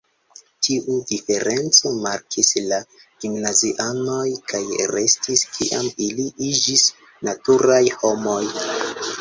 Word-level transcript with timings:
Tiu 0.67 0.93
diferenco 1.09 1.91
markis 2.05 2.49
la 2.71 2.79
gimnazianojn 3.25 4.39
kaj 4.53 4.63
restis 4.95 5.45
kiam 5.59 5.87
ili 6.09 6.27
iĝis 6.49 6.87
maturaj 7.29 7.83
homoj. 8.01 8.45